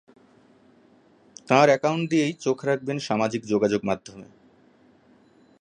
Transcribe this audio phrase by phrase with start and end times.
[1.47, 4.27] তাঁর অ্যাকাউন্ট দিয়েই চোখ রাখবেন সামাজিক যোগাযোগমাধ্যমে।